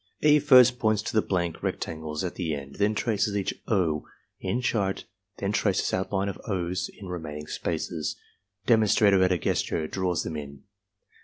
[0.21, 0.39] E.
[0.39, 4.03] first points to the blank rectangles at the end, then traces each "O"
[4.39, 5.05] in chart,
[5.37, 8.15] then traces outline of "O's" in remaining spaces.
[8.65, 10.63] Demonstrator, at a gesture, draws them in.